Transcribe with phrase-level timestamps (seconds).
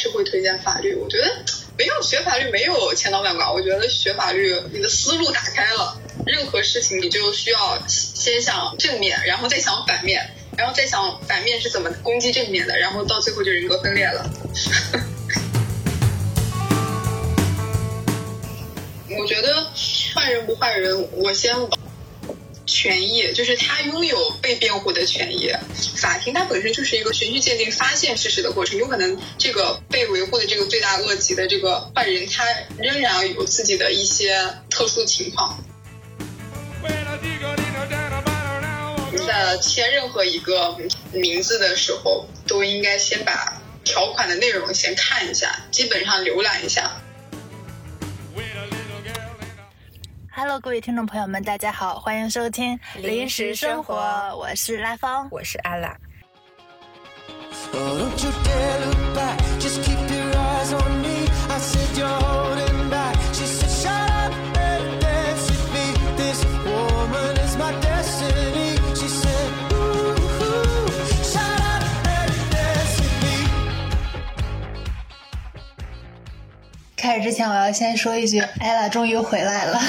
[0.00, 0.94] 是会推荐法律。
[0.94, 1.44] 我觉得
[1.76, 14.30] 没有学法律没有千刀万剐，我觉得学法律你的思路打开了，任何事情你就需要先想正面，然后再想反面，然后再想反面是怎么攻击正面的，然后到最后就人格分裂了。
[19.18, 19.66] 我觉得
[20.14, 21.54] 坏人不坏人，我先
[22.80, 25.52] 权益就是他拥有被辩护的权益。
[25.96, 32.42] 法庭它本身就是一个循序渐进发现事实的过程，有可能这个被维护的这个罪大恶极的这个坏人，他
[32.78, 34.34] 仍然有自己的一些
[34.70, 35.62] 特殊情况。
[39.26, 40.78] 在签任何一个
[41.12, 46.99] 名字的时候，都应该先把条款的内容先看一下，基本上浏览一下。
[50.42, 53.94] Hello，各位听众朋友们，大家好，欢迎收听《临时生活》，
[54.34, 55.94] 我是拉芳，我是阿拉。
[77.10, 79.80] 开始之前，我要先说一句艾拉终于回来了，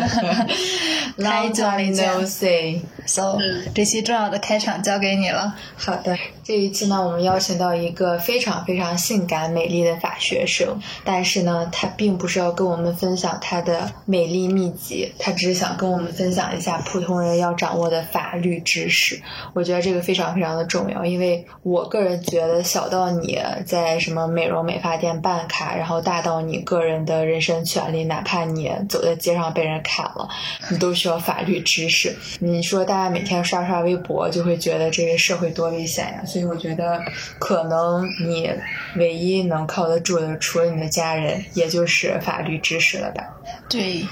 [1.18, 2.82] 太久没见。
[3.04, 3.36] So，
[3.74, 5.56] 这期重要的开场交给你了。
[5.76, 19.20] 好的，这一期呢，我们邀请到一个非常非常性感美丽的法学生，但是呢，他并不是要跟我们分享他的美丽秘籍，他只是想跟我们分享一下普通人要掌握的法律知识。
[19.52, 30.28] 我觉得这个非常非常的重要，因为我个人觉得，小到你在什么美容美发店办卡，然后大到你个人的人身权利，哪怕你走在街上被人砍了，
[30.70, 32.14] 你都需要法律知识。
[32.38, 32.82] 你说。
[32.84, 36.24] 大家每天刷刷微博，就会觉得这个社会多危险呀！
[36.26, 37.00] 所以我觉得，
[37.38, 38.50] 可能你
[38.96, 43.24] 唯一能靠得住的，除了你的家人，也就是法律知识了吧？
[43.68, 44.04] 对。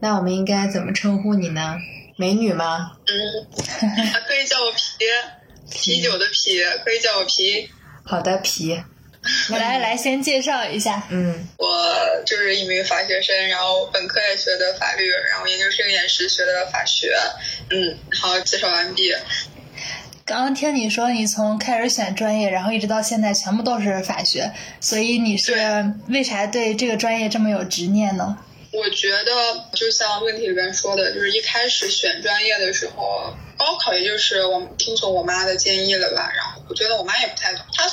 [0.00, 1.76] 那我们应该怎么称呼你呢？
[2.16, 2.92] 美女吗？
[3.06, 3.10] 嗯，
[4.28, 5.04] 可以叫我皮，
[5.96, 7.68] 啤酒的啤，可以叫我皮。
[8.04, 8.80] 好的，皮。
[9.50, 11.02] 来来，先介绍一下。
[11.10, 17.16] 嗯，我就是一名法学生，然后本科也学的法律，然后研究生也是学的法学。
[17.70, 19.14] 嗯，好，介绍完毕。
[20.24, 25.54] 刚刚听你说，你从开始选专业，然后一直到现在，全部都是法学，所以你是
[26.08, 28.36] 为啥对这个专业这么有执念呢？
[28.72, 29.32] 我觉得，
[29.72, 33.34] 就像问题里边说的，就是一开始选专业的时候。
[33.58, 37.85] 高考也就是我听从我妈的建议了吧，然后我觉得我妈也不太懂，她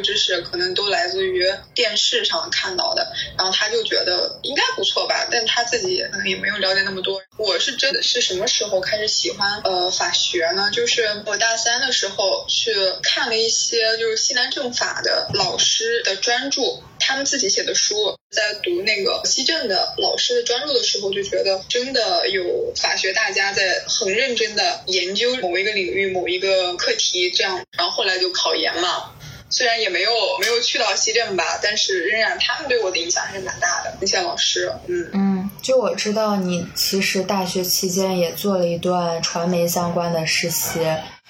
[0.00, 7.22] 知识可能都来自于电视上看到的，然后他就觉得应该不错吧，但他自己也也没有了解那么多。
[7.36, 10.70] 我是真的是什么时候开始喜欢呃法学呢？
[10.72, 16.62] 就是我大三的时候去看了一些就是西南政法的老师的专著，
[16.98, 24.84] 他们自己写的书，在读那个西政的老师的专著的时候，就觉得真的有法学大家在很认真的。
[24.86, 29.12] 研究某一个领域某一个课题，这样，然后后来就考研嘛。
[29.48, 33.96] 虽然也没有没有去到西政吧，但是仍然他们对我的影响还是蛮大的。
[34.00, 40.80] 那些老师，嗯嗯，就我知道你其实大学期间也做了一段传媒相关的实习，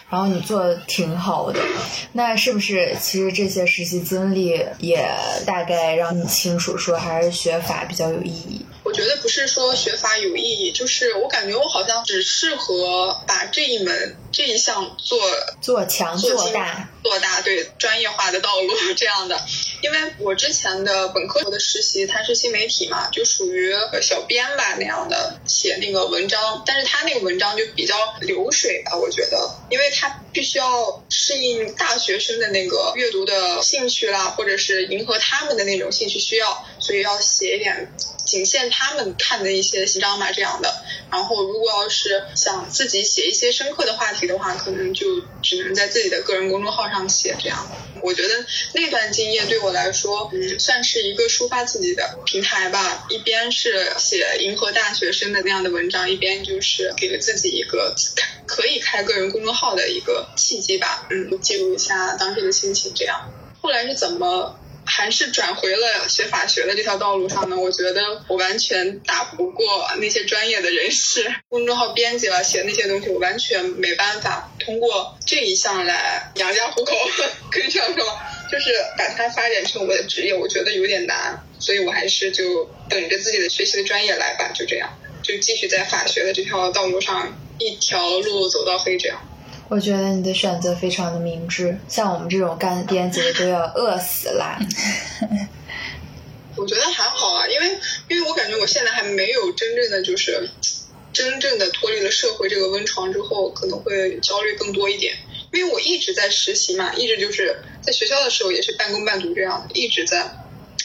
[0.08, 1.60] 然后你做的挺好的。
[2.12, 5.06] 那是不是其实这些实习经历也
[5.44, 8.64] 大概让你清楚说还是学法比较有意义？
[8.82, 15.18] 我觉得不是说学法有意义，就是我感觉我好像只适合把这一门这一项做
[15.62, 19.40] 做强做大做大，对专业化的道路这样的。
[19.80, 37.90] 因为我之前的本科的实习，它是新媒体嘛，就属于小编吧那样的，写那个文章，但是他那个文章就比较流水吧，我觉得，因为他必须要适应大学生的那个阅读的兴趣啦，或者是迎合他们的那种兴趣需要，所以要写一点。
[38.26, 40.82] 仅限他们看的一些文章嘛，这样的。
[41.12, 47.66] 然后，如果要是想自己写一些深刻的话题的话，可能就只能在自己的个人公众号上写这样。
[48.02, 48.44] 我觉得
[48.74, 53.06] 那段经验对我来说，嗯，算是一个抒发自己的平台吧。
[53.08, 57.94] 一边是写迎合大学生的那样的文章，一边就是给了自己一个
[58.46, 61.06] 可以开个人公众号的一个契机吧。
[61.10, 63.32] 嗯，记录一下当时的心情这样。
[63.60, 64.58] 后来是怎么？
[64.86, 67.56] 还是转回了学法学的这条道路上呢？
[67.56, 76.94] 我觉得我完全打不过那些专业的人士，公众号编辑了写那些东西，我完全没办法通过这一项来养家糊口，
[77.50, 78.04] 可以这样说，
[78.50, 89.20] 就是把它发展成我的职业，我觉得有点难，所以我还是就等着自己的学习的专业来吧，就这样，就继续在法学的这条道路上一条路走到黑这样。
[89.68, 94.58] 我觉得你的选择非常的明智，像我们这种干编辑的都要饿死啦。
[96.56, 97.78] 我觉得还好啊，因为
[98.08, 100.48] 因为我感觉我现在还没有真正的就是
[101.12, 105.14] 真正的脱离了社会这个温床之后，可能会焦虑更多一点。
[105.52, 110.30] 因为我一直在实习嘛，一直就是在学校的时候也是半工半读这样的，一直在。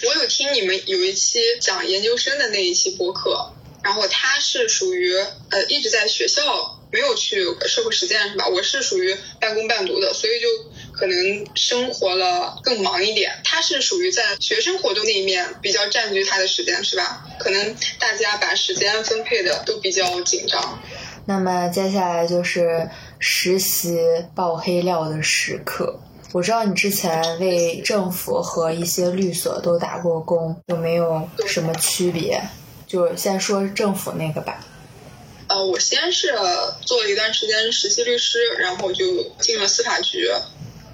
[0.04, 5.16] 我有听你们有一期讲研究生的那一期播客，然后他是属于
[5.50, 8.47] 呃一直在学校没有去社会实践是吧？
[8.47, 10.47] 我是属于半工半读的，所以就
[10.91, 13.31] 可能生活了更忙一点。
[13.43, 17.25] 他是属于在学生活动那一面比较占据他的时间是吧？
[17.39, 20.79] 可能大家把时间分配的都比较紧张。
[21.25, 22.89] 那么接下来就是
[23.19, 23.99] 实习
[24.35, 25.99] 爆黑料的时刻。
[26.33, 32.41] 我知道你之前为政府和一些律所都打过工，有没有什么区别？
[32.87, 34.65] 就先说政府那个吧。
[35.51, 36.33] 呃，我先是
[36.86, 40.30] 做了一段时间实习律师，然后就进了司法局。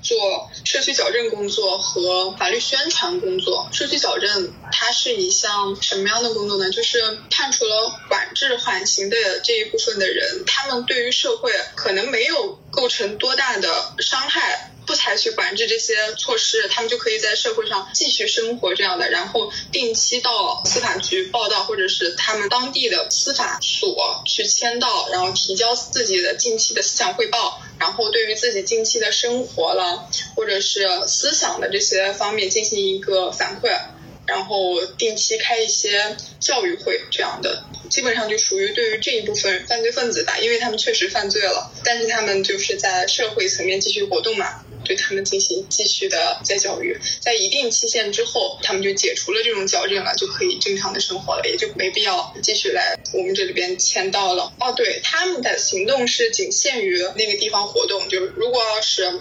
[0.02, 3.68] 做社区矫正工作和法律宣传工作。
[3.74, 6.70] 社区矫正它是一项什么样的工作呢？
[6.72, 14.72] 就是判处了管制缓刑的这一部分的人，他们对于社会可能没有构成多大的伤害。
[14.88, 33.78] 不采取管制这些措施，他们就可以在社会上继续生活这样的，然后定期到司法局报到，或者是他们当地的司法所去签到，然后提交自己的近期的思想汇报，然后对于自己近期的生活了，或者是思想的这些方面进行一个反馈，
[34.28, 44.64] 然后定期开一些教育会这样的，基本上就属于对于这一部分犯罪分子吧，因为他们确实犯罪了，但是他们就是在社会层面继续活动嘛。
[44.86, 54.54] 对他们进行继续的再教育，在一定期限之后，他们就解除了这种矫正了，就可以正常的生活了，也就没必要继续来我们这里边签到了。
[54.62, 59.20] 哦，对，他们的行动是仅限于那个地方活动，就是如果要是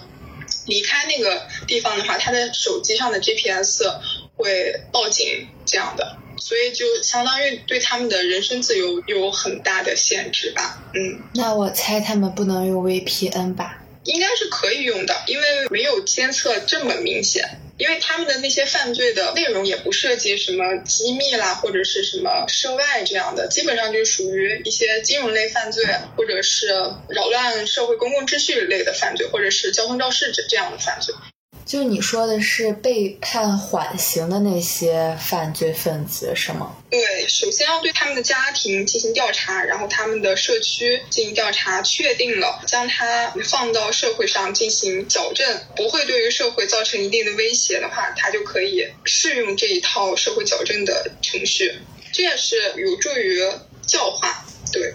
[0.67, 3.83] 离开那个地方的话，他的手机上的 GPS
[4.37, 10.81] 会报警这样的，所以就相当于对他们的人身自由有很大的限制吧。
[10.93, 13.83] 嗯，那我猜他们不能用 VPN 吧？
[14.03, 17.59] 应该是可以用的，因为没有监测这么明显。
[17.77, 25.85] 因为他们的那些犯罪的内容也不涉及什么机密啦，或者是什么涉外这样的，基本上就属于一些金融类犯罪，
[26.15, 26.69] 或者是
[27.07, 31.13] 扰乱社会公共秩序类的犯罪，或者是交通肇事这这样的犯罪。
[31.67, 36.73] 就你说的是被判缓刑的那些犯罪分子是吗？
[36.89, 51.79] 对，首先要对他们的家庭进行调查，然后他们的社区进行调查，确定了将他放到社会上进行矫正，不会对于社会造成一定的威胁的话，他就可以适用这一套社会矫正的程序，
[52.13, 53.41] 这也是有助于
[53.85, 54.45] 教化。
[54.71, 54.93] 对。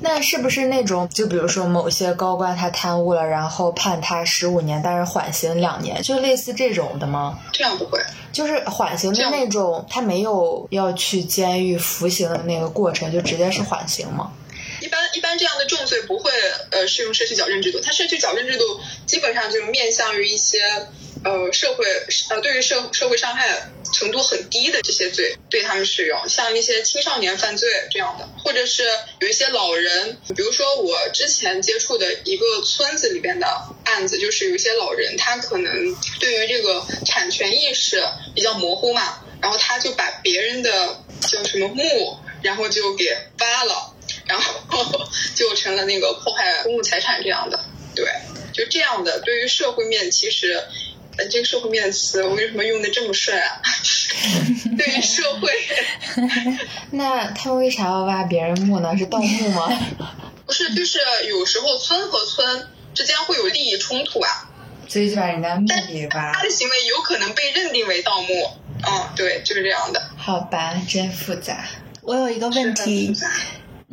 [0.00, 7.38] 那是不是那种，就比如说某些高官他贪污了，然后判他十五年，但是缓刑两年，就类似这种的吗？
[7.52, 8.00] 这样不会，
[8.32, 14.32] 就是缓刑的那种，他没有要去监狱服刑的那个过程，就直接是缓刑吗？
[14.80, 16.30] 一般一般这样的重罪不会
[16.70, 18.64] 呃适用社区矫正制度，它社区矫正制度
[19.06, 20.58] 基本上就面向于一些。
[21.24, 21.84] 呃，社会
[22.30, 23.70] 呃，对于社社会伤害
[24.02, 28.82] 程度很低的这些罪，对他们适用，像一些青少年犯罪这样的，或者是
[29.20, 33.46] 有一些老人，比如说我之前接触的一个村子里边的
[33.84, 35.72] 案子，就是有一些老人，他可能
[36.18, 38.02] 对于这个产权意识
[38.34, 43.94] 比较模糊嘛，然后他就把别人的叫什么墓，然后就给挖了，
[44.26, 48.04] 然后 就成了那个破坏公共财产这样的，对，
[48.52, 50.60] 就这样的，对于社会面其实。
[51.18, 53.60] 呃，这个社会面词，我为什么用的这么顺啊？
[54.78, 55.50] 对于社会，
[56.92, 58.96] 那他们为啥要挖别人墓呢？
[58.96, 59.68] 是盗墓吗？
[60.46, 64.48] 不是，就是有时候村和村之间会有利益冲突啊，
[64.88, 66.32] 所以就把人家墓给挖。
[66.32, 68.28] 他的行为有可能被认定为盗墓。
[68.84, 70.02] 嗯，对，就是这样的。
[70.16, 71.64] 好吧，真复杂。
[72.00, 73.14] 我有一个问题。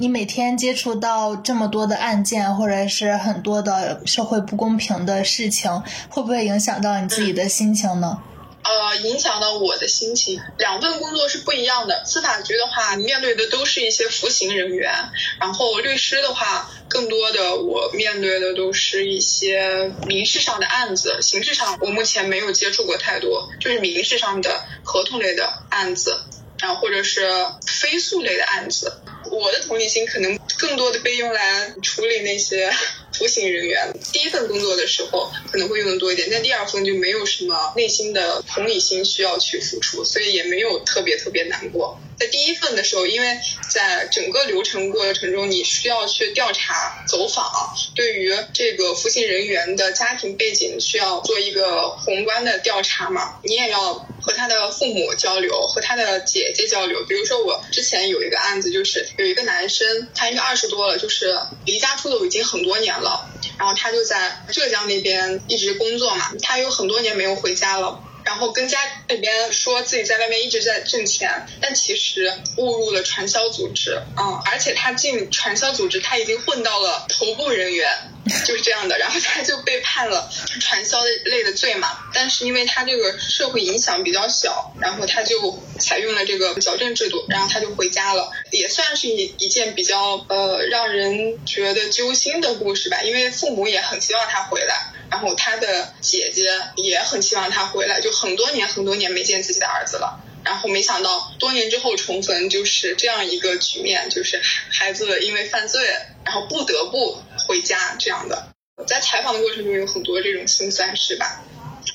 [0.01, 5.69] 你每天接触到这么多的案件，或者是很多的社会不公平的事情，
[6.07, 8.17] 会不会影响到你自己的心情呢？
[8.63, 10.39] 呃，影响到我的心情。
[10.57, 12.05] 两份工作是不一样的。
[12.05, 14.89] 司法局的话，面对的都是一些服刑人员；
[15.37, 21.17] 然后律师的话，更多的我面对的都是一些民事上的案子。
[21.21, 26.21] 刑事上我目前没有接触过太多，就是民事上的合同类的案子，
[26.61, 27.21] 然后或者是
[27.65, 29.01] 非诉类的案子。
[29.31, 32.71] 我的同理心可能更多的被用来处理那些
[33.13, 33.93] 服刑人员。
[34.11, 41.99] 第一份工作的时候可能会用的多一点，但第二份就没有什么内心的同理心需要去付出，所以也没有特别特别难过。
[42.19, 43.39] 在第一份的时候，因为
[43.71, 57.05] 在整个流程过程中，你需要去调查走访，对于这个服刑人员的家庭背景需要做一个宏观的调查嘛，你也要和他的父母交流，和他的姐姐交流。
[57.05, 61.33] 比如说我之前有一个案子，就是有一个男生，他应该二十多了，就是
[61.65, 68.03] 离家出走已经很多年了，然后他就在浙江那边一直工作嘛，他有很多年没有回家了。
[68.25, 68.77] 然后跟家
[69.07, 77.89] 里边说自己在外面一直在挣钱，但其实误入了传销组织，嗯，而且他进传销组织，他已经混到了头部人员，
[78.45, 80.29] 就是这样的，然后他就被判了
[80.61, 81.97] 传销类的罪嘛。
[82.13, 94.93] 但是因为他这个社会影响比较小，然后他就采用了这个矫正制度，然后他就回家了，也算是一一件比较呃让人觉得揪心的故事吧，因为父母也很希望他回来。
[95.11, 96.43] 然后他的姐姐
[96.75, 100.23] 也很希望他回来，就很多年很多年没见自己的儿子了。
[100.49, 104.41] 然后没想到多年之后重逢，就是这样一个局面，就是
[104.71, 105.79] 孩子因为犯罪，
[106.25, 108.47] 然后不得不回家这样的。
[108.87, 111.43] 在采访的过程中有很多这种心酸事吧，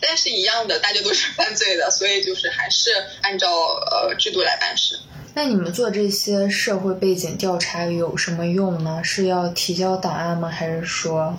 [0.01, 2.93] 但是一样的，大家都是犯罪的，所以就是还是
[3.23, 5.01] 按照呃制度来办事。
[5.35, 9.03] 那你们做这些社会背景调查有什么用呢？
[9.03, 10.49] 是要提交档案吗？
[10.49, 11.37] 还是说？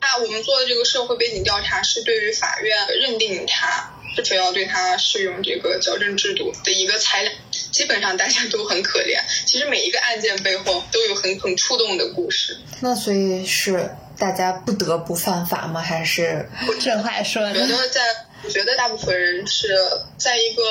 [0.00, 7.34] 那我们做的这个社会背景调查是对于法院认定他是否要对他适用这个矫正制度的一个裁量。
[7.70, 12.56] 基本上大家都很可怜，其实每一个案件背后都有很很触动的故事。
[12.80, 15.80] 那所以是大家不得不犯法吗？
[15.80, 16.48] 还是
[16.80, 17.54] 这话说的？
[17.54, 18.00] 觉得在，
[18.42, 19.68] 我觉得大部分人是
[20.16, 20.62] 在一个。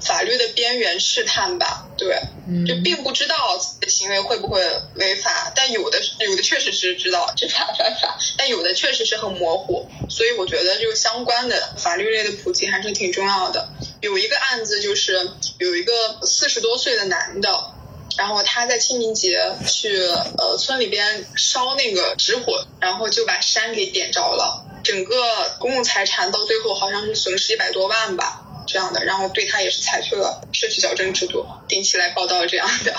[0.00, 2.20] 法律的边缘试探吧，对，
[2.66, 4.60] 就并不知道自己的行为会不会
[4.94, 13.68] 违法，但有的有的确实是知道这法犯法，但有的确实是很模糊，所以我觉得这个相关的法律类的普及还是挺重要的。
[14.02, 17.74] 有一个案子就是有一个四十多岁的男的，
[18.18, 28.42] 然后他在清明节去呃村里边烧那个纸火，然后就把山给点着了，整个公共财产到最后好像是损失一百多万吧。
[28.66, 32.94] 这样的，然后对他也是采取了社区矫正制度，定期来报道这样的，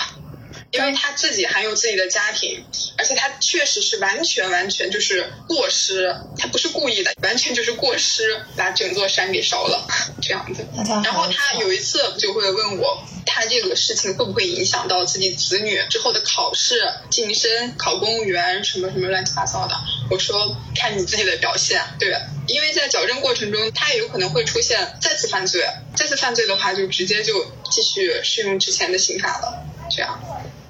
[0.70, 2.64] 因为他自己还有自己的家庭，
[2.96, 9.86] 而且他确实是完全完全就是过失，他不是故意的，完全就是过失把整座山给烧了
[10.20, 10.66] 这样子。
[11.04, 13.06] 然后他有一次就会问我。
[13.30, 19.76] 他这个事情会不会影响到自己子女之后的考试、晋升、考公务员什么什么乱七八糟的？
[20.10, 25.62] 我说看你自己的表现，对，因为在矫正过程中，他也有可能会出现再次犯罪，
[25.94, 29.62] 再次犯罪的话就直接就继续适用之前的刑法了。
[29.90, 30.18] 这样，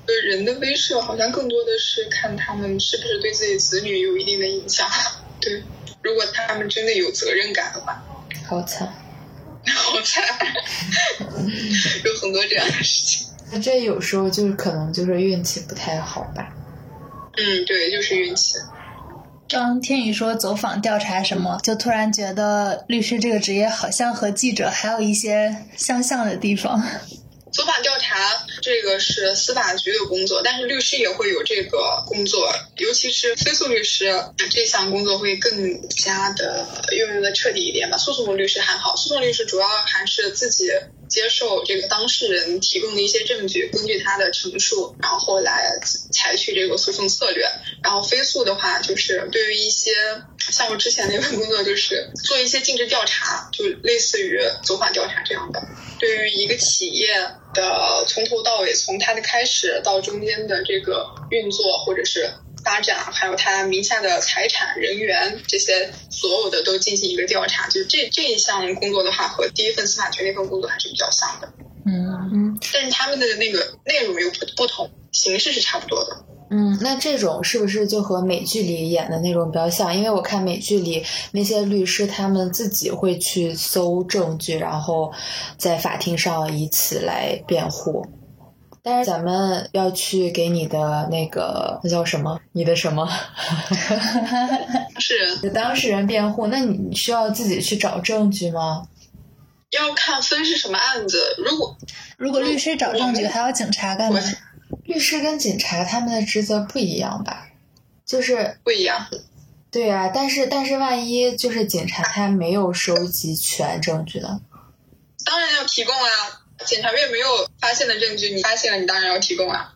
[0.08, 4.88] 呃，人的威慑好像更多的是看他们是不是对自己子女有一定的影响。
[5.38, 5.62] 对，
[6.02, 8.02] 如果他们真的有责任感的话，
[8.46, 8.92] 好惨。
[9.66, 10.24] 好惨，
[12.04, 13.26] 有很多这样的事情。
[13.62, 16.48] 这有时候就是可能就是运气不太好吧。
[17.36, 18.54] 嗯，对，就是运气。
[19.46, 26.82] 刚天宇说走访调查什么，就突然觉得律师这个职业好像和记者还有一些相像的地方。
[27.58, 34.14] 走访调查这个是司法局的工作，但是律师也会有这个工作，尤其是非诉律师
[34.48, 37.98] 这项工作会更加的运用的彻底一点吧。
[37.98, 40.70] 诉讼律师还好，诉讼律师主要还是自己
[41.08, 45.78] 接受这个当事人提供的一些证据，根据他的陈述，然后来
[46.12, 47.44] 采取这个诉讼策略。
[47.82, 49.90] 然后非诉的话，就是对于一些
[50.38, 55.62] 像我之前那份工作，就是做一些尽职调查，就类似于走访调查这样的。
[55.98, 57.08] 对于一个企业
[57.54, 62.30] 的从头到尾，从它的开始到中间的这个运作或者是
[62.64, 67.68] 发展，还有他名下的财产、人员这些所有的都进行一个调查。
[67.68, 71.48] 就这这一项工作的话，和第一份司法局那份工作还是比较像的。
[71.86, 76.24] 嗯嗯，但是他们的那个内容又不不同，形式是差不多的。
[76.50, 79.94] 嗯，那这种是不是就和美剧里演的那种比较像？
[79.94, 85.12] 因为我看美剧里那些律师，他们自己会去搜证据，然后
[85.58, 88.04] 在法庭上以此来辩护。
[88.88, 92.40] 但是咱们要去给你的那个那叫什么？
[92.52, 93.06] 你的什么？
[94.98, 96.46] 是当事人辩护？
[96.46, 98.88] 那你需要自己去找证据吗？
[99.72, 101.22] 要看分是什么案子。
[101.36, 101.76] 如果
[102.16, 104.18] 如果律师找证据，还要警察干嘛？
[104.84, 107.48] 律师跟警察他们的职责不一样吧？
[108.06, 109.06] 就是不一样。
[109.70, 114.40] 对啊，但是但是万一就是警察他没有收集全证据呢？
[115.26, 116.40] 当然要提供啊！
[116.66, 119.74] 检察院没有发现的证据，你发现了，你当然要提供啊。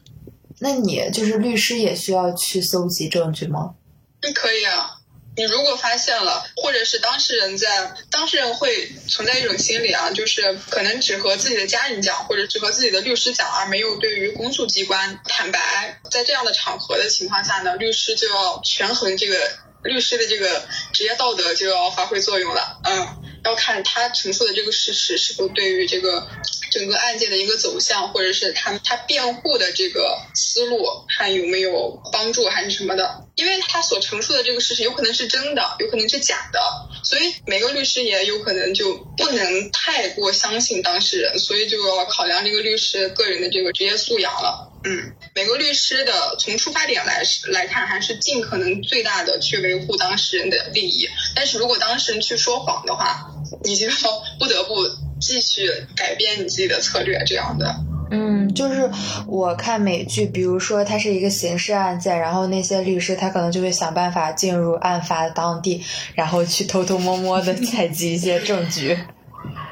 [0.60, 3.74] 那你就是律师也需要去搜集证据吗？
[4.20, 4.98] 嗯，可以啊。
[5.34, 16.00] 你如果发现了，或者是当事人在，当事人会存在一种心理啊，就是可能只和自己的家人讲，或者只和自己的律师讲，而没有对于公诉机关坦白。
[16.10, 19.38] 在这样的场合的情况下呢，律师就要权衡这个
[19.82, 22.78] 律师的这个职业道德就要发挥作用了。
[22.84, 26.28] 嗯，要看他陈述的这个事实是否对于这个。
[26.72, 33.28] 整个案件的一个走向，或者是他他辩护的这个思路，看有没有帮助，还是什么的？
[33.34, 36.60] 因为他所陈述的这个事实有可能是真的，有可能是假的，
[37.04, 44.72] 所以每个律师也有可能就不能太过相信当事人，所以就要考量这个律师个人的这个职业素养了。
[44.84, 51.08] 嗯，每个律师的从出发点来来看，还是尽可能最大的去维护当事人的利益。
[51.34, 53.30] 但是如果当事人去说谎的话，
[53.62, 53.94] 你就要
[54.38, 54.74] 不得不。
[55.22, 57.76] 继续改变你自己的策略，这样的。
[58.14, 58.90] 嗯，就是
[59.26, 65.82] 我看美剧，比如说它是一个刑事案件，然后那些律师他可能就会想办法进入案发当地，
[66.14, 68.92] 然后去偷偷摸摸的采集一些证据。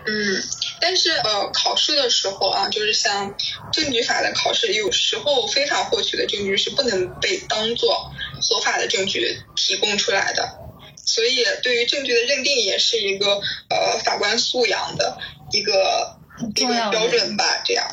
[0.06, 0.42] 嗯，
[0.80, 3.34] 但是呃，考试的时候啊，就是像
[3.70, 10.48] 证据法的考试，有时候非法获取的证据是不能被当做合法的证据提供出来的，
[10.96, 15.18] 所以对于证据的认定也是一个呃法官素养的。
[15.52, 16.16] 一个
[16.54, 17.86] 一个标准吧，这样。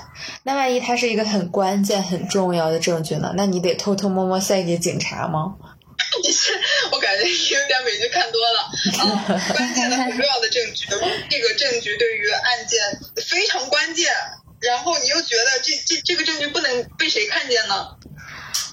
[0.44, 3.34] 那万一它是一个很关键、很重要的证据呢？
[3.36, 5.56] 那你得偷偷摸摸塞给警察吗？
[6.24, 6.54] 你是，
[6.92, 8.60] 我感觉你有点美剧看多了
[9.04, 9.52] 啊。
[9.54, 10.86] 关键的、很重要的证据，
[11.30, 12.80] 这个证据对于案件
[13.26, 14.12] 非常关键，
[14.60, 17.98] 然后你又觉得这这这个证据不能被谁看见呢？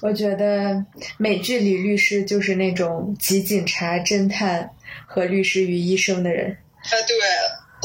[0.01, 0.85] 我觉得
[1.17, 4.71] 美剧里律师就是那种集警察、侦探
[5.07, 6.57] 和律师于一身的人。
[6.83, 7.17] 啊，对。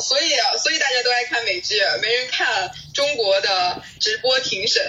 [0.00, 4.82] 所以啊，所以大家都爱看美剧，没人看中国的直播庭审。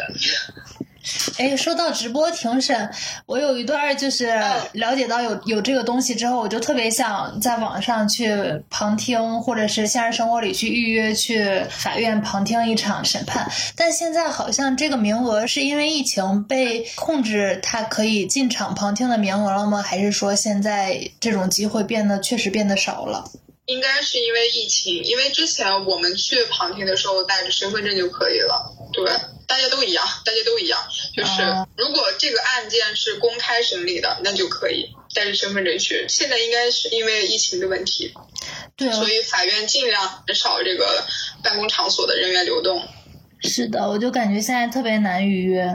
[1.40, 2.92] 哎，说到直播庭审，
[3.26, 4.28] 我有一段就是
[4.74, 8.30] 了解到有有这个东西之后，我就特别想在网上去
[8.70, 13.52] 旁听，或者是现实生活里去预约去法院旁听一场审判。
[13.76, 19.82] 但现在好像这个名额是因为疫情被控制，它可以进场旁听的名额了吗？
[19.82, 23.26] 还是说现在这种机会变得确实变得少了？
[23.66, 28.76] 应该是因为疫情，因为之前我们去旁听的时候带着身份证就可以了。
[28.92, 29.06] 对，
[29.48, 30.80] 大家都一样，大家都一样。
[31.16, 31.42] 就是
[31.78, 36.06] 如果这个案件是公开审理的，那就可以带着身份证去。
[36.10, 38.14] 现在应该是因为疫情的问题，
[38.76, 41.06] 对，所以法院尽量减少这个
[41.42, 42.86] 办公场所的人员流动。
[43.44, 45.74] 是的，我就感觉现在特别难预约，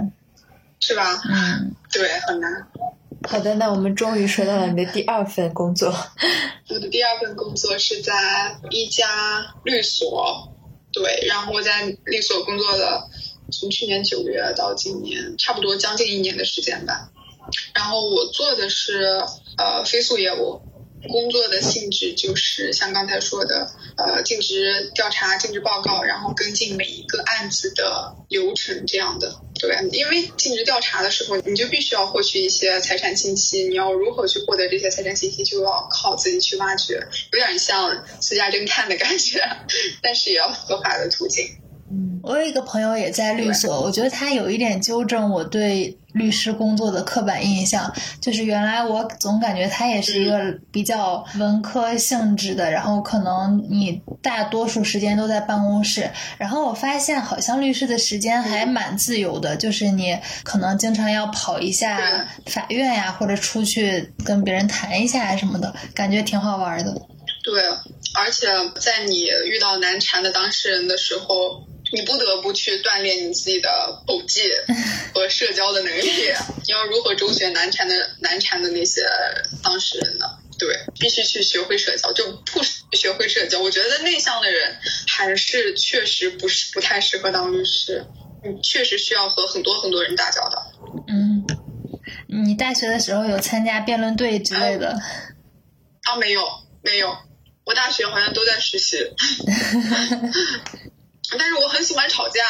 [0.80, 1.22] 是吧？
[1.28, 2.50] 嗯，对，很难。
[3.28, 5.92] 好的，那我们终于说到了你的第二份工作。
[6.70, 10.52] 我的第二份工作是在一家律所，
[10.92, 13.08] 对，然后我在律所工作了，
[13.52, 17.10] 从去年九月到今年，差不多将近一年的时间吧。
[17.74, 19.22] 然后我做的是
[19.56, 20.60] 呃非诉业务。
[21.08, 29.40] 工作的性质就是像刚才说的，呃，尽职调查、尽职报告，然后跟进每一个案子的流程这样的。
[29.58, 36.94] 对，因为尽职调查的时候，你就必须要获取一些财产信息，你要如何去获得这些财产信息，就要靠自己去挖掘，
[37.32, 39.40] 有点像私家侦探的感觉，
[40.02, 41.46] 但是也要合法的途径。
[41.90, 66.92] 嗯，我有一个朋友也在律所，我觉得他有一点纠正我对律师工作的刻板印象，就是原来我总感觉他也是一个比较文科性质的，然后可能你大多数时间都在办公室，然后我发现好像律师的时间还蛮自由的，就是你可能经常要跑一下法院呀，或者出去跟别人谈一下什么的，感觉挺好玩的。
[67.44, 67.62] 对，
[68.14, 68.46] 而且
[68.80, 71.66] 在你遇到难缠的当事人的时候。
[71.92, 74.42] 你不得不去锻炼你自己的口技
[75.14, 76.10] 和社交的能力。
[76.66, 79.02] 你要如何周旋难缠的难缠的那些
[79.62, 80.26] 当事人呢？
[80.58, 82.62] 对，必须去学会社交，就不
[82.96, 83.60] 学会社交。
[83.60, 84.74] 我觉得内向的人
[85.06, 88.04] 还是确实不是不太适合当律师。
[88.42, 90.72] 你确实需要和很多很多人打交道。
[91.08, 91.44] 嗯，
[92.28, 94.98] 你大学的时候有参加辩论队之类的？
[96.04, 96.42] 啊，没有，
[96.82, 97.14] 没有。
[97.64, 98.96] 我大学好像都在实习。
[101.38, 102.42] 但是我很喜欢吵架，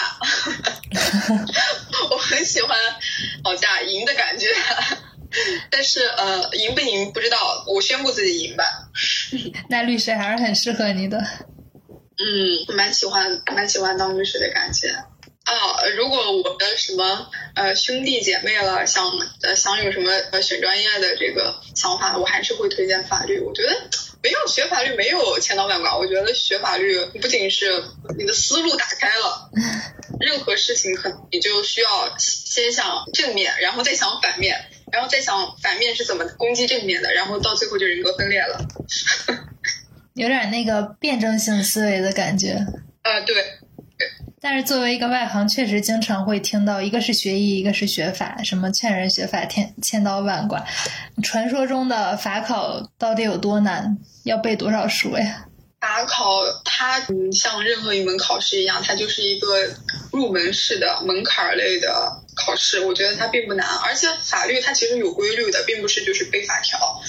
[2.11, 2.79] 我很喜欢
[3.45, 4.47] 吵架赢的感觉。
[5.71, 8.65] 但是呃，赢不赢不知道，我宣布自己赢吧。
[9.69, 11.19] 那律师还是很适合你的。
[12.19, 14.89] 嗯，蛮喜欢蛮喜欢当律师的感觉。
[14.89, 15.53] 啊，
[15.97, 19.07] 如果我的什么呃兄弟姐妹了，想
[19.43, 23.41] 呃想有什么呃选专业的这个想法，我还是会推荐法律。
[23.41, 23.77] 我觉得。
[24.23, 27.85] 没有学法律没有千刀万剐，我觉得学法律不仅是
[28.19, 29.51] 你的思路打开了，
[30.21, 34.57] 任何事情可能你就需要先想正面，然后再想反面，
[34.91, 38.67] 然后再想反面是怎么攻击正面的，然后到最后就人格分裂了。
[40.15, 42.53] 有点那个辩证性思维的感觉。
[43.03, 43.37] 啊，对。
[44.41, 50.65] 但是作为一个外行，确实经常会听到，一个是学艺，一个是学法，什么劝人学法，千千刀万剐。
[51.23, 53.97] 传说中的法考到底有多难？
[54.25, 55.47] 要背多少书呀？
[55.81, 59.49] 法考它嗯，像任何一门考试一样，它就是一个
[60.13, 62.81] 入门式的门槛类的考试。
[62.81, 67.01] 我觉得它并不难，而且法律它其实有规律的，并不是就是背法条。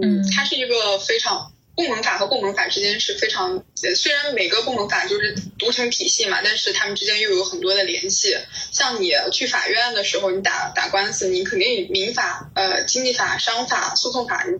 [0.00, 1.52] 嗯，它是一个非常。
[1.80, 3.64] 部门法和部门法之间是非常，
[3.96, 8.36] 虽然每个部门法就是独成体系嘛，但是他们之间又有很多的联系。
[8.70, 14.58] 像你去法院的时候，你打打官司，你肯定民法、呃经济法、商法、诉讼法，你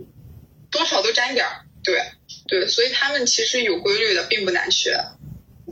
[0.70, 1.66] 多少都沾点儿。
[1.85, 2.00] 对
[2.48, 4.98] 对，所以他们其实有规律的，并不难学。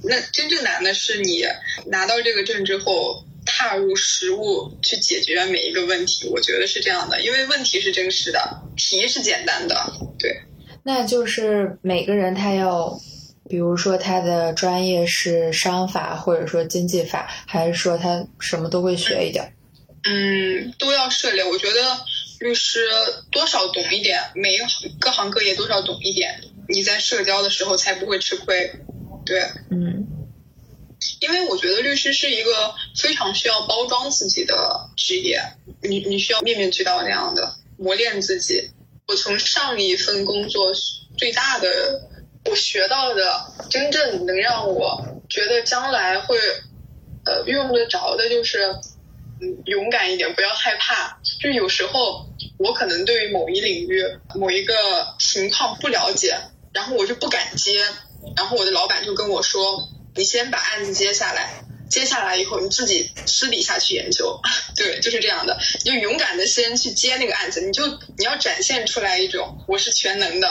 [0.05, 1.47] 那真正难的是你
[1.87, 6.29] 拿到这个证之后，踏入实务去解决每一个问题。
[6.29, 9.95] 我觉得是这样的，因为问题是真实的，题是简单的。
[10.19, 10.43] 对。
[10.89, 12.99] 那就是每个人他要，
[13.47, 19.53] 比如说他的专业是商法，或者说经济法，还是说他什么都会学一点？
[20.05, 21.45] 嗯，都要涉猎。
[21.45, 21.99] 我觉得
[22.41, 22.89] 律师
[23.31, 28.73] 多少懂一点，每一行各行各业多少懂一点，你在社交的时候才不会吃亏。
[29.27, 30.07] 对，嗯，
[31.21, 35.43] 因为我觉得律师是一个非常需要包装自己的职业，
[35.83, 38.71] 你你需要面面俱到那样的磨练自己。
[39.09, 40.71] 我从上一份工作
[41.17, 42.09] 最大的
[42.45, 46.39] 我学到的，真正能让我觉得将来会
[47.25, 48.63] 呃用得着的，就是
[49.41, 51.19] 嗯勇敢一点，不要害怕。
[51.41, 54.75] 就有时候我可能对于某一领域某一个
[55.19, 56.39] 情况不了解，
[56.75, 57.83] 然后我就不敢接，
[58.37, 64.41] 然后我的老板就跟我说：“你先把案子接下来。”接下来以后，你自己私底下去研究，
[64.77, 65.59] 对，就是这样的。
[65.85, 70.49] 你就勇敢的先去接那个案子，你就你要展现出来一种我是全能的，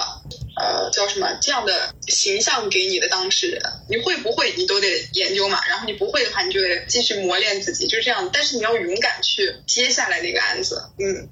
[0.60, 3.62] 呃，叫什么这样的形象给你的当事人。
[3.90, 5.60] 你会不会，你都得研究嘛。
[5.68, 8.30] 然后你不会的话，你就得继续磨练自己，就是这样。
[8.34, 10.90] 但是你要勇敢去接下来那个案子。
[11.00, 11.30] 嗯，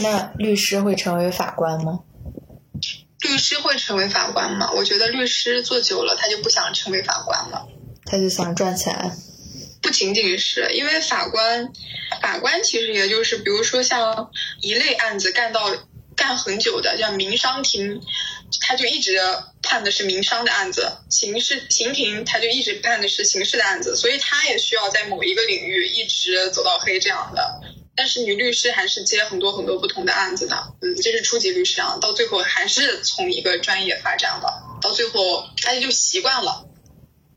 [0.00, 2.00] 那律师会成为法官吗？
[3.20, 4.70] 律师会成为法官吗？
[4.74, 7.68] 我觉得律师做久了，他就不想成为法官了，
[8.06, 9.12] 他就想赚钱。
[9.90, 11.72] 不仅仅是因为法官，
[12.22, 15.68] 法官其实也就是，比如说像一类案子干到
[16.14, 18.00] 干很久的，像民商庭，
[18.60, 19.18] 他就一直
[19.64, 27.60] 判的是民商的案子；刑事刑庭他就一直判的是刑事的案子，所以他也需要在某一个领域一直走到黑这样的。
[27.96, 36.68] 但是女律师还是接很多很多不同的案子的，嗯，这是初级律师啊，到最后还是从一个专业发展了，到最后大家就习惯了。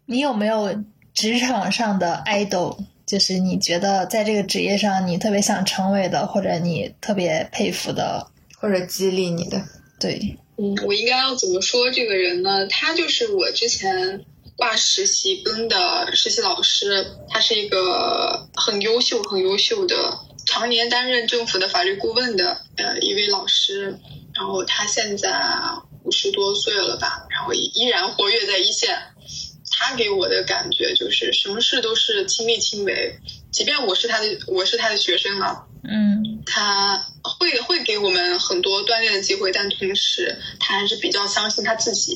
[0.05, 0.83] 你有没有？
[1.13, 9.61] 职场上的 idol，就是你觉得在这个职业上你特别想成为的，或者你特别佩服的，或者激励你的。
[9.99, 12.65] 对，嗯，我应该要怎么说这个人呢？
[12.67, 14.25] 他就是我之前
[14.57, 19.95] 挂实习跟的实习老师，他是一个很优秀、很优秀的，
[20.45, 23.99] 常年担任政府的法律顾问的呃一位老师。
[24.35, 25.31] 然后他现在
[26.03, 28.97] 五十多岁了吧，然后依然活跃在一线。
[29.85, 33.19] 他给我的感觉就是什么事都是亲力亲为，
[33.51, 42.15] 即便我是他的我是他的学生啊，嗯，他会会给我们很多锻炼的机会，但同时他还是比较相信他自己，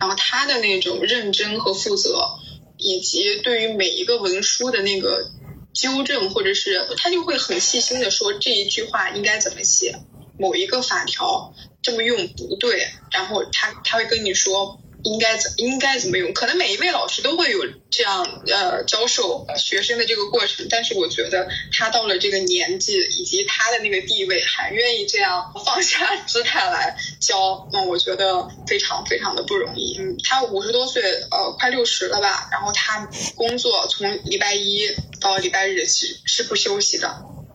[0.00, 2.38] 然后他的那种认真和负责，
[2.78, 5.30] 以及对于每一个文书的那个
[5.74, 9.94] 纠正，或者是他就会很细心的说这一句话应该怎么写，
[10.38, 14.80] 某一个法条这么用不对，然后他他会跟你说。
[15.04, 16.32] 应该怎应该怎么用？
[16.32, 29.96] 可能每一位老师都会有这样呃教授学生的这个过程，但是我觉得他到了这个年纪以及他的那个地位，还愿意这样放下姿态来教，那我觉得非常非常的不容易。
[29.98, 32.48] 嗯，他五十多岁，呃，快六十了吧？
[32.50, 34.88] 然后他工作从礼拜一
[35.20, 37.14] 到礼拜日是是不休息的，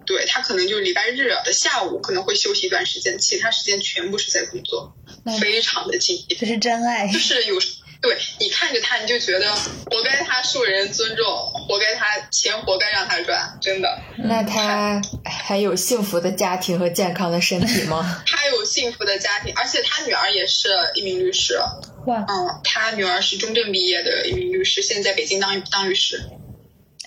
[0.09, 4.95] 对他可能就礼拜日的下午可能会休息一段时间，其他时间全部是在工作。
[5.39, 7.07] 非常的敬业，这是真爱。
[7.07, 7.59] 就是 有，
[8.01, 14.01] 对你看着他，你就觉得活该他受人尊重，活该他钱活该让他赚，真的。
[14.17, 18.23] 那他还有幸福的家庭和健康的身体吗？
[18.25, 21.59] 他有幸福的家庭，而且他女儿也是一名律师。
[22.07, 26.23] 哇，嗯，他女儿是中正毕业的一名律师，现在北京当当律师。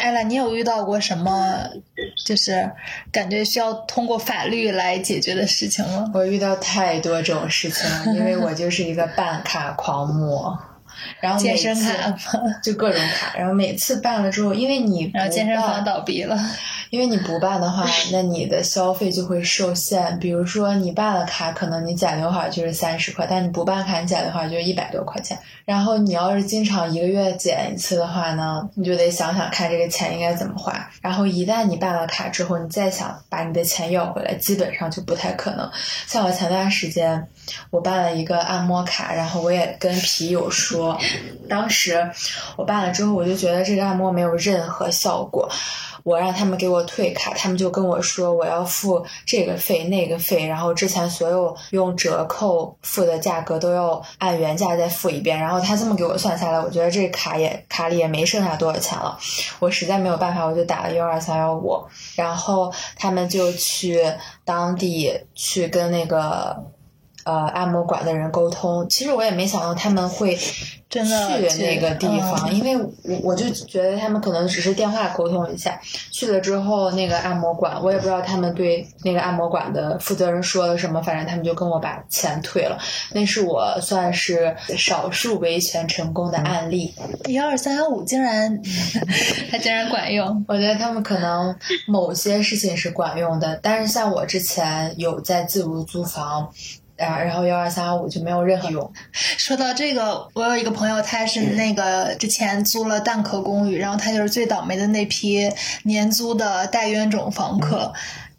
[0.02, 1.60] 艾拉，你有遇到过什么
[2.26, 2.68] 就是
[3.12, 6.10] 感觉需要通过法律来解决的事情吗？
[6.12, 10.58] 我遇到太多这种事情了，因为我就是一个办卡狂魔。
[11.20, 12.14] 然后健身卡，
[12.62, 16.36] 就各种卡，然后每次办了之后，因为你然后健身房倒闭了。
[16.92, 20.18] 因为你不办的话， 那你的消费就会受限。
[20.18, 25.38] 比如说你办了卡，可能你剪刘海就是三十块，但你不办卡，你剪刘海就是一百多块钱。
[25.64, 30.86] 然后你要是经常一个月剪一次的话呢，你就得想想看这个钱应该怎么花。
[31.00, 35.70] 然后一旦你办了卡之后，你再想把你的钱要回来，基本上就不太可能。
[36.06, 37.26] 像我前段时间，
[37.70, 40.98] 我办了一个按摩卡，然后我也跟皮友说，
[41.48, 42.10] 当时
[42.56, 45.50] 我办了之后，我就觉得这个按摩没有任何效果。
[46.02, 59.18] 我让他们给我退卡，他们就跟我说我要付这个费那个费，然后之前所有用折扣付的价格都要按原价再付一遍，然后他这么给我算下来，我觉得这卡也卡里也没剩下多少钱了，
[59.58, 61.82] 我实在没有办法，我就打了幺二三幺五，
[62.16, 64.00] 然后他们就去
[64.44, 66.64] 当地去跟那个。
[67.24, 70.36] 呃，按摩馆的人沟通，其实我也没想到他们会
[70.92, 82.78] 真的去那个地方，嗯因为我我就觉得他们可能只是电话沟通一下，去了之后那个按摩馆，我也不知道他们对那个按摩馆的负责人说了什么，反正他们就跟我把钱退了，
[83.14, 86.92] 那是我算是少数维权成功的案例。
[87.28, 88.60] 幺二三幺五竟然，
[89.50, 90.44] 它竟然管用。
[90.46, 96.50] 我觉得他们可能某些事情是管用的，但是像我之前有在自如租房。
[96.98, 98.92] 啊，然后幺二三幺五就没有任何用。
[99.12, 105.50] 说到这个，我有一个朋友，他是那个之前租了蛋壳公寓，然后他就是最倒霉的那批
[105.84, 107.92] 年租的带冤种房客。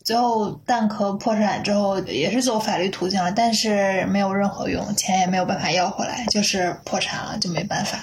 [0.03, 7.99] 最后蛋壳破产之后，也是走法律途径了，但是没有任何用，钱也没有办法要回来，就是破产了，就没办法。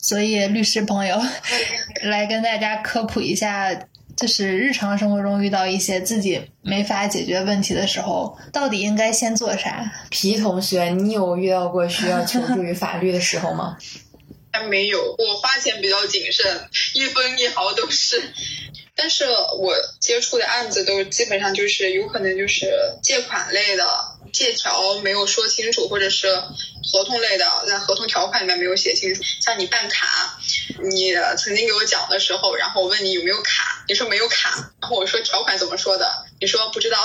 [0.00, 1.20] 所以律师朋友
[2.02, 3.70] 来跟大家科普一下。
[4.18, 9.90] 就是日常生活中遇到一些自己没法解决问题的时候，到底应该先做啥？
[10.10, 13.78] 皮同学，你有遇到过需要求助于法律的时候吗？
[14.50, 16.44] 还没有，我花钱比较谨慎，
[16.94, 18.20] 一分一毫都是。
[18.96, 19.24] 但是
[19.60, 22.66] 我接触的案子都基本上就是有可能就是
[23.00, 23.84] 借款类的，
[24.32, 26.34] 借条没有说清楚，或者是
[26.90, 29.22] 合同类的，在合同条款里面没有写清楚。
[29.44, 30.38] 像你办卡，
[30.82, 36.98] 你曾经给我讲的时候，然后我问你有没有卡，你说没有卡，然后我说条款怎么说的，你说不知道。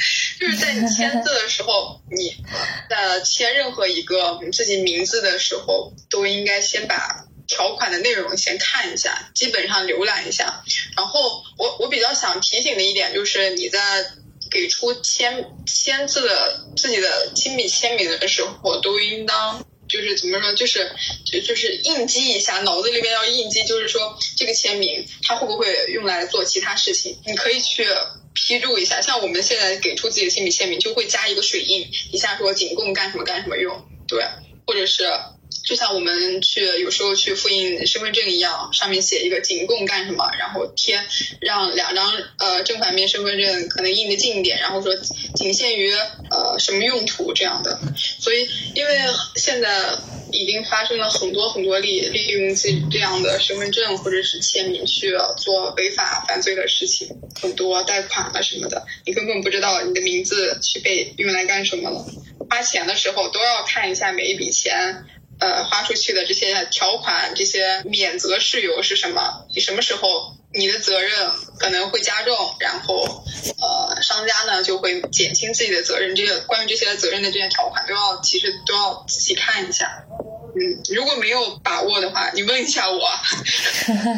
[0.40, 2.34] 就是在你签字的时候，你
[2.88, 10.64] 在签任何一个自己名字的时候，都应该先把条款的内容先看一下，基本上浏览一下。
[10.96, 14.10] 然后我我比较想提醒的一点就是你在
[14.50, 19.64] 给出签签字的自己的亲笔签名的时候，都应当。
[19.90, 20.88] 就是怎么说，就是
[21.26, 27.18] 就就是应激一下，脑子里面要应激，就是说这个签名它会不会用来做其他事情？
[27.26, 27.84] 你可以去
[28.32, 34.24] 批注一下，像我们现在给出自己的亲笔签名，就会加一个水印，一下说仅供干什么干什么用，对，
[34.64, 35.10] 或者是
[35.64, 41.00] 就像我们去有时候去复印身份证一样，上面写一个仅供干什么，然后贴
[41.40, 44.94] 让两张呃正反面身份证可能印的近一点，然后说
[45.34, 45.92] 仅限于
[46.30, 47.78] 呃什么用途这样的。
[48.18, 48.92] 所以因为
[49.36, 49.96] 现在
[50.32, 57.08] 已经发生了很多很多例利用这这样的身份证或者是签名去做违法犯罪的事情，
[57.40, 62.04] 很多贷款啊什么的，你根本不知道你的名字去被用来干什么了。
[62.48, 65.04] 花钱的时候都要看一下每一笔钱。
[65.40, 69.46] 呃，花出去的这些条款、这些免责事由是什么？
[69.54, 71.10] 你什么时候你的责任
[71.58, 73.24] 可能会加重，然后
[73.58, 76.14] 呃，商家呢就会减轻自己的责任。
[76.14, 80.04] 这些关于这些责任的这些条款都要其实都要仔细看一下。
[80.52, 83.00] 嗯，如果没有把握的话，你问一下我。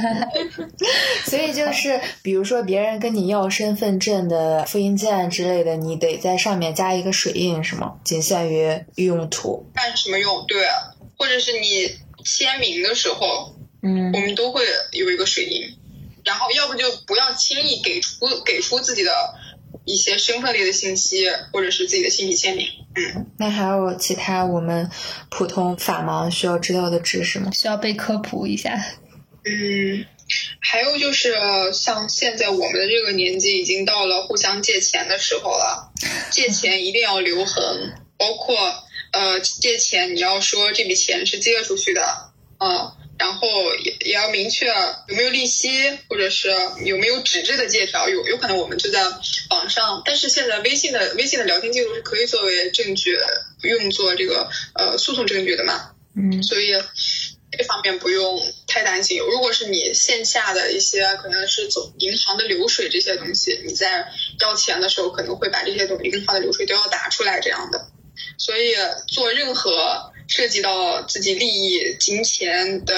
[1.28, 7.92] 所以就是，比如说别人跟你要身份证的复印件之类的，你得在上面加一个水印，是吗？
[8.02, 9.70] 仅限于用途。
[9.74, 10.46] 干什么用？
[10.48, 10.66] 对。
[11.22, 11.88] 或者是你
[12.24, 15.78] 签名的时候，嗯，我们都会有一个水印，
[16.24, 19.12] 然后要不就不要轻易给出给出自己的
[19.84, 22.66] 一些身份类的信息，或者是自己的亲笔签名。
[22.96, 24.90] 嗯，那还有其他我们
[25.30, 27.52] 普通法盲需要知道的知识吗？
[27.52, 28.84] 需要被科普一下。
[29.44, 30.04] 嗯，
[30.58, 31.36] 还有就是
[31.72, 35.92] 像现在我们的这个年纪，已经到了互相借钱的时候了，
[36.32, 38.81] 借钱一定要留痕，包括。
[39.12, 44.66] 呃，借钱你要说这笔钱是借出去的，嗯，然后也也要明确
[45.08, 45.68] 有没有利息，
[46.08, 46.48] 或者是
[46.84, 49.04] 有没有纸质的借条，有有可能我们就在
[49.50, 53.18] 网上，但是现在微信的微信的聊天记录是可以作为证据
[53.62, 56.72] 用作这个呃诉讼证据的嘛，嗯，所以
[57.56, 59.18] 这方面不用太担心。
[59.18, 67.90] 如果是你线下的一些可能是走银行的流水这些东西，你在要钱的时候可能会把这些东银行的流水都要打出来这样的。
[68.38, 68.74] 所以
[69.06, 72.94] 做任何涉及到自己利益、金钱的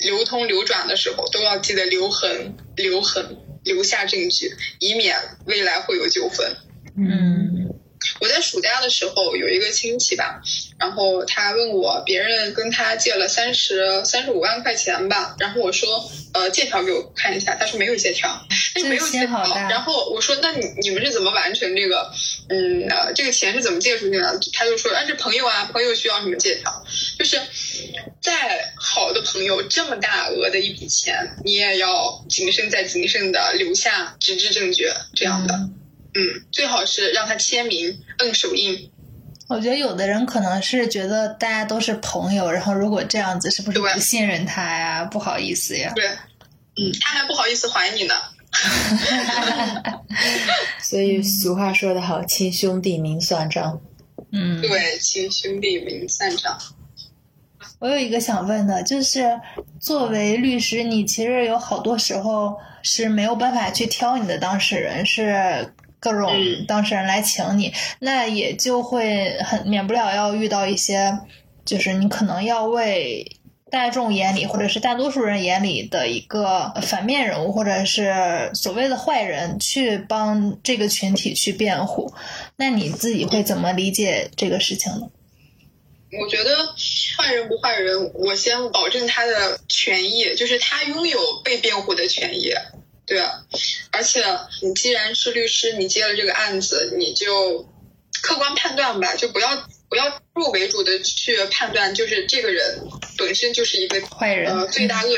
[0.00, 6.56] 流通流转的时候，都要记得留痕、留痕，留下证据，以免未来会有纠纷。
[6.96, 7.67] 嗯
[8.20, 10.40] 我在暑假的时候有一个亲戚吧，
[10.78, 18.46] 然后他问我，别人跟他借了三十三十五万块钱吧，然后我说，呃，借条给我看一下，他说没有借条，
[18.88, 22.12] 没有借条然后我说，那你你们是怎么完成这个，
[22.48, 24.40] 嗯，呃，这个钱是怎么借出去的？
[24.52, 26.84] 他就说，啊，是朋友啊，朋友需要什么借条，
[27.18, 27.40] 就是
[28.20, 35.54] 再好的朋友，这么大额的一笔钱，你也要谨慎再谨慎的留下纸质证据，这样的。
[35.54, 35.74] 嗯
[36.18, 38.90] 嗯，最好是让他签名、摁手印。
[39.48, 45.04] 我觉得有的人可能是觉得大家都是朋友，然后如果这样子，是不是对不信任他呀？
[45.04, 45.92] 不好意思呀。
[45.94, 46.06] 对，
[46.76, 48.14] 嗯，他还不好意思还你呢。
[50.82, 53.80] 所以俗话说得好，亲兄弟明算账。
[54.32, 56.58] 嗯，对，亲兄弟明算账。
[57.78, 59.40] 我有一个想问的，就是
[59.80, 71.18] 作为律师，你其实有好多时候是没有办法去挑你的当事人，是各种嗯当事人来请你，那也就会很免不了要遇到一些，
[71.64, 73.36] 就是你可能要为
[73.70, 82.12] 大众眼里或者是大多数人眼里的一个反面人物，或者是所谓的坏人，去帮这个群体去辩护。
[82.56, 85.08] 那你自己会怎么理解这个事情呢？
[86.10, 86.50] 我觉得
[87.18, 92.50] 坏人不坏人，我先保证他的权益，就是他拥有被辩护的权益。
[93.08, 93.42] 对啊，
[93.90, 94.22] 而且
[94.60, 97.66] 你既然是律师，你接了这个案子，你就
[98.22, 105.16] 客观判断吧，就不要不要入为主的去判断，就是这个人本身就是一个坏人，呃罪大恶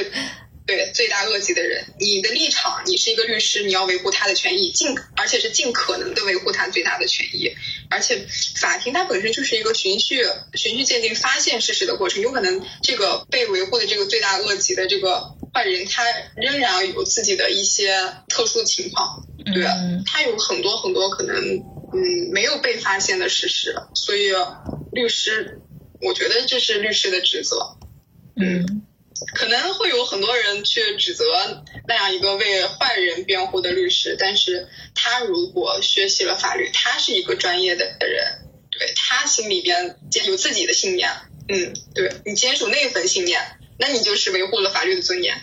[0.67, 1.85] 对罪大恶极的人。
[1.99, 7.53] 你的立场，你是一个律师，你要维护他的权益，尽而且是尽可能的维护他最大的权益。
[7.91, 8.25] 而且
[8.55, 10.23] 法庭它本身就是一个循序
[10.55, 16.05] 循序渐进发现事实的过程，有可能这个被维护的这个罪大恶极的这个坏人，他
[16.37, 17.93] 仍然有自己的一些
[18.29, 24.31] 特殊情况，对嗯他有很多很多可能嗯没有被发现的事实，所以
[24.93, 25.61] 律师，
[26.01, 27.77] 我觉得这是律师的职责。
[28.37, 28.83] 嗯。
[29.35, 31.25] 可能会有很多人去指责
[31.87, 41.11] 那样一个为坏人辩护的律师，但是他如果学习了法律，他是一个专业的人，对他心里边有自己的信念，
[41.49, 43.43] 嗯，对你坚守那份信念，
[43.81, 45.35] 那你就是维护了法律的尊严。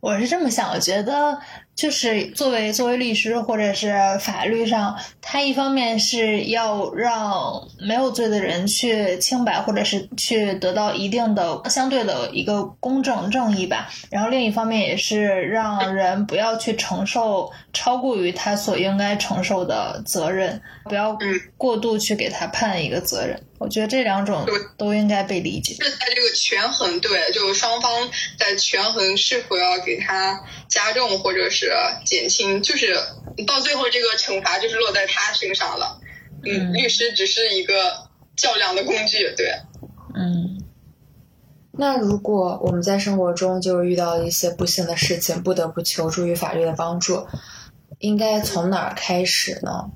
[0.00, 1.40] 我是这么想，我觉得
[1.78, 13.88] 就是作为作为律师或者是法律上，他一方面是要让没有罪的人去清白，或者是去得到一定的相对的一个公正正义吧。
[14.10, 23.40] 然后另一方面也是让人不要去承受超过于他所应该承受的责任，不要嗯过度去给他判一个责任。
[23.60, 25.74] 我觉得这两种对都应该被理解。
[25.74, 31.67] 是在这个权衡，对，就双方在权衡是否要给他加重或者是
[32.04, 32.94] 减轻，就是
[33.46, 36.00] 到最后这个惩罚就是落在他身上了。
[36.44, 39.52] 嗯，嗯律师只是一个较量的工具，对。
[40.14, 40.62] 嗯
[41.80, 47.26] 那如果我们在生活中就遇到一些不幸的事情，不得不求助于法律的帮助，
[48.00, 49.90] 应该从哪儿开始呢？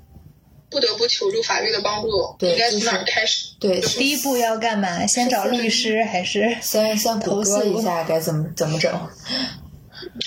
[0.71, 2.09] 不得不求助法律的帮助，
[2.39, 3.49] 对应该从哪儿开始？
[3.59, 5.05] 对，第一步要干嘛？
[5.07, 6.57] 先找律师还是？
[6.63, 8.91] 先先谷歌一下该怎么怎么整。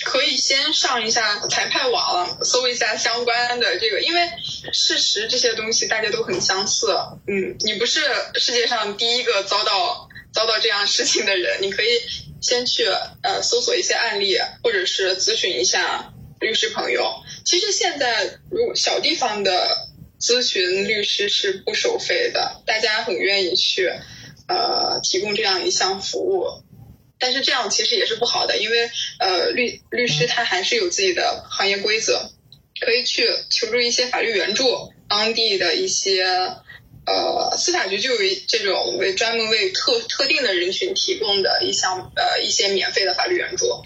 [0.04, 4.28] 可以先上一下裁判网，搜一下相关的这个，因为
[4.72, 6.88] 事实这些东西大家都很相似。
[7.28, 8.00] 嗯，你不是
[8.34, 11.86] 世界上第一个遭到遭到这样事情的人，你可以
[12.42, 12.86] 先去
[13.22, 17.22] 呃搜索一些案例，或者是咨询一下律师朋友。
[17.44, 19.88] 其实现在如小地方的
[20.20, 23.88] 咨询律师是不收费的，大家很愿意去
[24.48, 26.65] 呃提供这样一项服务。
[27.18, 32.30] 但是这样其实也是不好的，因为呃律律师他还是有自己的行业规则，
[32.80, 36.24] 可以去求助一些法律援助，当地的一些
[37.06, 43.84] 呃司法局就有一这种为专门为特特定的人群提供的一项呃一些免费的法律援助，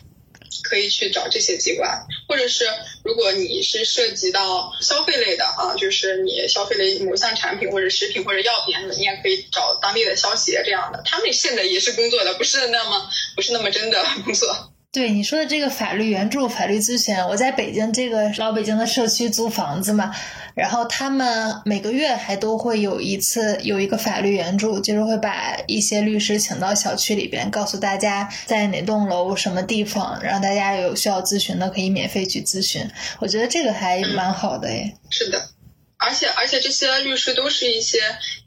[0.62, 2.64] 可以去找这些机关，或者是
[3.04, 14.72] 如果你是涉及到消费类的啊，就是你消费了某项产品或者食品或者药品，你也可以找当地的消协这样的，他们现在也是工作的，不是那么不是那么真的工作。
[14.92, 20.12] 对你说的这个法律援助、法律咨询，我在北京这个老北京的社区租房子嘛，
[20.54, 32.88] 然后他们每个月还都会有一次有一个法律援助，就是会把一些律师请到小区里边，告诉大家在哪栋楼什么地方，让大家有需要咨询的可以免费去咨询。
[33.18, 34.96] 我觉得这个还蛮好的诶。
[35.10, 35.50] 是的，
[35.98, 37.98] 而且而且这些律师都是一些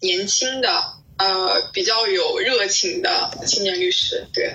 [0.01, 0.69] 年轻的
[1.17, 4.27] 呃比较有热情的青年律师。
[4.33, 4.53] 对。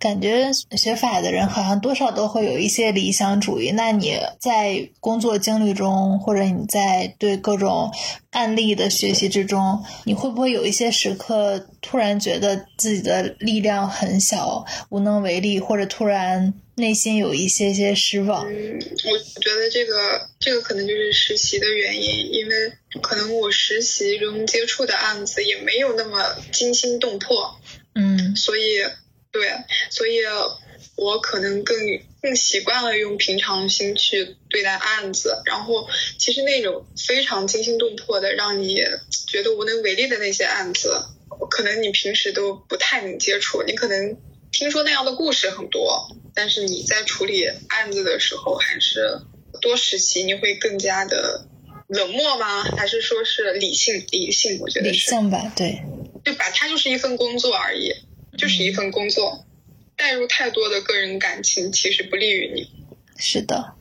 [0.00, 3.70] 感觉学法的人好像多少都会有一些理想主义。
[3.70, 7.92] 那你在工作经历中，或者你在对各种
[8.30, 18.46] 案例的学习之中，你会不会有一些时刻突然觉得自己的力量很小，无能为力，或者突然内心有一些些失望？
[18.46, 22.54] 嗯，我觉得这个这个可能就是实习的原因，因为
[23.02, 27.60] 可能我实习中接触的案子也没有那么惊心动魄。
[27.94, 28.62] 嗯，所以。
[29.32, 29.48] 对，
[29.90, 30.18] 所以
[30.96, 31.76] 我可能更
[32.20, 38.82] 更习惯了用平常心去对待案子，然后其实那种非常惊心动魄的，让你
[39.28, 41.04] 觉得无能为力的那些案子，
[41.48, 43.62] 可能你平时都不太能接触。
[43.62, 44.16] 你可能
[44.50, 49.20] 听说那样的故事很多，但是你在处理案子的时候，还是
[49.60, 51.46] 多实习，你会更加的
[51.86, 52.62] 冷漠吗？
[52.62, 54.04] 还是说是理性？
[54.10, 55.82] 理性，我觉得理性吧，对，
[56.24, 57.92] 就把它就是一份工作而已。
[58.36, 59.44] 就是一份工作，
[59.96, 62.70] 带入太多的个人感情，其实不利于你。
[63.16, 63.74] 是的，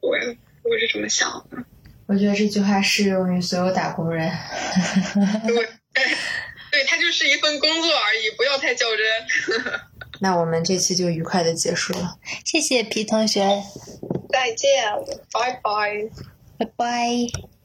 [0.00, 1.64] 我我是这么想的。
[2.06, 4.30] 我觉得这句话适用于所有打工人。
[5.46, 5.54] 对，
[6.70, 9.80] 对他就是一份工作而已，不要太较真。
[10.20, 13.62] 那我们这期就愉快的结束了，谢谢皮同学，
[14.30, 14.84] 再见，
[15.32, 16.10] 拜拜，
[16.58, 17.61] 拜拜。